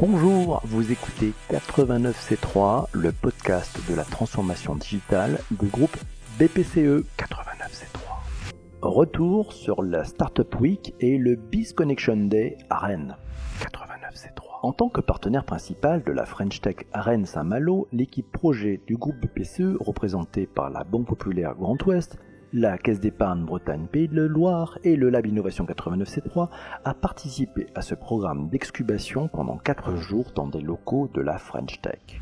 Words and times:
Bonjour, 0.00 0.62
vous 0.64 0.92
écoutez 0.92 1.34
89C3, 1.50 2.86
le 2.92 3.12
podcast 3.12 3.78
de 3.86 3.94
la 3.94 4.04
transformation 4.04 4.74
digitale 4.74 5.40
du 5.50 5.66
groupe 5.66 5.94
BPCE 6.38 7.04
89C3. 7.18 8.54
Retour 8.80 9.52
sur 9.52 9.82
la 9.82 10.04
Startup 10.04 10.58
Week 10.58 10.94
et 11.00 11.18
le 11.18 11.36
Biz 11.36 11.74
Connection 11.74 12.16
Day 12.16 12.56
à 12.70 12.78
Rennes. 12.78 13.14
89C3. 13.60 14.60
En 14.62 14.72
tant 14.72 14.88
que 14.88 15.02
partenaire 15.02 15.44
principal 15.44 16.02
de 16.02 16.12
la 16.12 16.24
French 16.24 16.62
Tech 16.62 16.76
à 16.94 17.02
Rennes 17.02 17.26
Saint-Malo, 17.26 17.86
l'équipe 17.92 18.32
projet 18.32 18.80
du 18.86 18.96
groupe 18.96 19.16
BPCE, 19.20 19.76
représentée 19.80 20.46
par 20.46 20.70
la 20.70 20.82
Banque 20.82 21.08
Populaire 21.08 21.54
Grand 21.56 21.76
Ouest, 21.84 22.18
la 22.52 22.78
Caisse 22.78 23.00
d'épargne 23.00 23.44
Bretagne 23.44 23.86
Pays 23.86 24.08
de 24.08 24.22
Loire 24.22 24.78
et 24.82 24.96
le 24.96 25.08
Lab 25.10 25.26
Innovation 25.26 25.64
89C3 25.64 26.48
a 26.84 26.94
participé 26.94 27.68
à 27.74 27.82
ce 27.82 27.94
programme 27.94 28.48
d'excubation 28.48 29.28
pendant 29.28 29.56
4 29.56 29.96
jours 29.96 30.32
dans 30.34 30.48
des 30.48 30.60
locaux 30.60 31.08
de 31.14 31.20
la 31.20 31.38
French 31.38 31.80
Tech. 31.80 32.20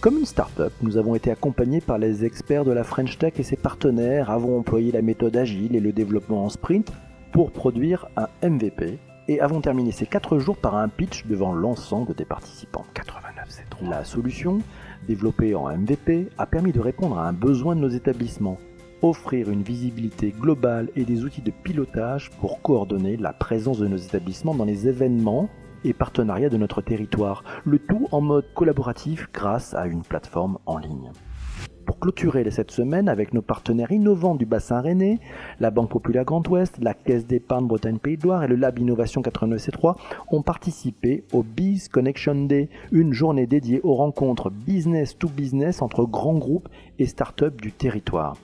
Comme 0.00 0.18
une 0.18 0.26
start-up, 0.26 0.72
nous 0.82 0.96
avons 0.96 1.14
été 1.14 1.30
accompagnés 1.30 1.80
par 1.80 1.98
les 1.98 2.24
experts 2.24 2.64
de 2.64 2.72
la 2.72 2.84
French 2.84 3.18
Tech 3.18 3.34
et 3.36 3.42
ses 3.42 3.56
partenaires 3.56 4.30
avons 4.30 4.58
employé 4.58 4.92
la 4.92 5.02
méthode 5.02 5.36
agile 5.36 5.76
et 5.76 5.80
le 5.80 5.92
développement 5.92 6.44
en 6.44 6.48
sprint 6.48 6.92
pour 7.32 7.52
produire 7.52 8.08
un 8.16 8.28
MVP 8.48 8.98
et 9.28 9.40
avons 9.40 9.60
terminé 9.60 9.92
ces 9.92 10.06
4 10.06 10.38
jours 10.38 10.56
par 10.56 10.76
un 10.76 10.88
pitch 10.88 11.26
devant 11.26 11.52
l'ensemble 11.52 12.14
des 12.14 12.24
participants. 12.24 12.84
89C3. 12.94 13.90
La 13.90 14.04
solution, 14.04 14.58
développée 15.06 15.54
en 15.54 15.68
MVP, 15.68 16.28
a 16.38 16.46
permis 16.46 16.72
de 16.72 16.80
répondre 16.80 17.18
à 17.18 17.28
un 17.28 17.32
besoin 17.32 17.76
de 17.76 17.80
nos 17.80 17.88
établissements 17.88 18.58
offrir 19.02 19.50
une 19.50 19.62
visibilité 19.62 20.30
globale 20.30 20.88
et 20.96 21.04
des 21.04 21.24
outils 21.24 21.42
de 21.42 21.50
pilotage 21.50 22.30
pour 22.40 22.62
coordonner 22.62 23.16
la 23.16 23.32
présence 23.32 23.78
de 23.78 23.88
nos 23.88 23.96
établissements 23.96 24.54
dans 24.54 24.64
les 24.64 24.88
événements 24.88 25.48
et 25.84 25.92
partenariats 25.92 26.48
de 26.48 26.56
notre 26.56 26.80
territoire, 26.80 27.42
le 27.64 27.78
tout 27.78 28.06
en 28.12 28.20
mode 28.20 28.46
collaboratif 28.54 29.28
grâce 29.32 29.74
à 29.74 29.86
une 29.86 30.02
plateforme 30.02 30.58
en 30.66 30.78
ligne. 30.78 31.10
Pour 31.84 31.98
clôturer 31.98 32.48
cette 32.52 32.70
semaine 32.70 33.08
avec 33.08 33.34
nos 33.34 33.42
partenaires 33.42 33.90
innovants 33.90 34.36
du 34.36 34.46
bassin 34.46 34.80
rennais, 34.80 35.18
la 35.58 35.72
Banque 35.72 35.90
Populaire 35.90 36.24
Grand 36.24 36.46
Ouest, 36.48 36.78
la 36.80 36.94
Caisse 36.94 37.26
d'épargne 37.26 37.66
Bretagne 37.66 37.98
Pays 37.98 38.16
de 38.16 38.22
Loire 38.22 38.44
et 38.44 38.48
le 38.48 38.54
Lab 38.54 38.78
Innovation 38.78 39.20
89C3 39.20 39.96
ont 40.30 40.42
participé 40.42 41.24
au 41.32 41.42
Biz 41.42 41.88
Connection 41.88 42.44
Day, 42.44 42.68
une 42.92 43.12
journée 43.12 43.48
dédiée 43.48 43.80
aux 43.82 43.94
rencontres 43.94 44.50
business 44.50 45.18
to 45.18 45.28
business 45.28 45.82
entre 45.82 46.04
grands 46.04 46.38
groupes 46.38 46.68
et 47.00 47.06
start-up 47.06 47.60
du 47.60 47.72
territoire. 47.72 48.36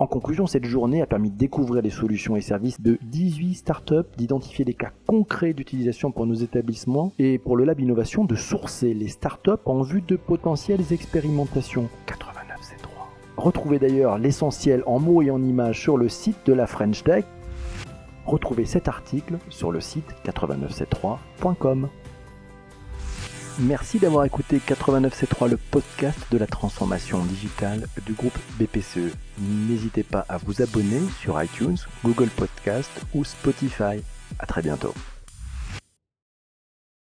En 0.00 0.06
conclusion, 0.06 0.46
cette 0.46 0.64
journée 0.64 1.02
a 1.02 1.06
permis 1.06 1.30
de 1.30 1.36
découvrir 1.36 1.82
les 1.82 1.90
solutions 1.90 2.34
et 2.34 2.40
services 2.40 2.80
de 2.80 2.98
18 3.02 3.54
startups, 3.54 4.08
d'identifier 4.16 4.64
des 4.64 4.72
cas 4.72 4.92
concrets 5.06 5.52
d'utilisation 5.52 6.10
pour 6.10 6.24
nos 6.24 6.32
établissements 6.32 7.12
et 7.18 7.36
pour 7.36 7.54
le 7.54 7.64
Lab 7.64 7.78
Innovation 7.80 8.24
de 8.24 8.34
sourcer 8.34 8.94
les 8.94 9.08
startups 9.08 9.50
en 9.66 9.82
vue 9.82 10.00
de 10.00 10.16
potentielles 10.16 10.94
expérimentations. 10.94 11.90
89C3. 12.06 12.88
Retrouvez 13.36 13.78
d'ailleurs 13.78 14.16
l'essentiel 14.16 14.82
en 14.86 14.98
mots 14.98 15.20
et 15.20 15.30
en 15.30 15.42
images 15.42 15.78
sur 15.78 15.98
le 15.98 16.08
site 16.08 16.38
de 16.46 16.54
la 16.54 16.66
French 16.66 17.04
Tech. 17.04 17.26
Retrouvez 18.24 18.64
cet 18.64 18.88
article 18.88 19.36
sur 19.50 19.70
le 19.70 19.82
site 19.82 20.06
89c3.com. 20.24 21.90
Merci 23.62 23.98
d'avoir 23.98 24.24
écouté 24.24 24.58
89C3, 24.58 25.50
le 25.50 25.58
podcast 25.58 26.18
de 26.30 26.38
la 26.38 26.46
transformation 26.46 27.22
digitale 27.26 27.88
du 28.06 28.14
groupe 28.14 28.38
BPCE. 28.58 29.14
N'hésitez 29.38 30.02
pas 30.02 30.24
à 30.30 30.38
vous 30.38 30.62
abonner 30.62 31.00
sur 31.20 31.42
iTunes, 31.42 31.76
Google 32.02 32.28
Podcast 32.28 32.90
ou 33.12 33.22
Spotify. 33.22 34.02
À 34.38 34.46
très 34.46 34.62
bientôt. 34.62 34.94